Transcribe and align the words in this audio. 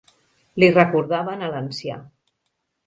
Li 0.63 0.69
recordaven 0.77 1.45
a 1.45 1.51
l'ancià. 1.53 2.01